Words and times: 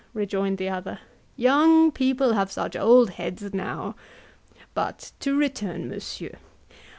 rejoined 0.15 0.57
the 0.57 0.67
other: 0.67 0.97
"young 1.35 1.91
people 1.91 2.33
have 2.33 2.51
such 2.51 2.75
old 2.75 3.11
heads 3.11 3.53
now. 3.53 3.95
But 4.73 5.11
to 5.19 5.35
return, 5.37 5.89
Monsieur. 5.89 6.39